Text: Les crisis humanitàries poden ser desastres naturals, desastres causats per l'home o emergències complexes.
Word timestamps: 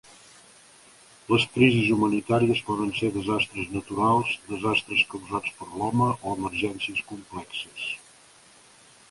Les 1.33 1.43
crisis 1.57 1.91
humanitàries 1.95 2.61
poden 2.69 2.89
ser 3.01 3.11
desastres 3.19 3.69
naturals, 3.75 4.33
desastres 4.49 5.05
causats 5.13 5.55
per 5.61 5.69
l'home 5.77 6.09
o 6.17 6.35
emergències 6.41 7.07
complexes. 7.13 7.87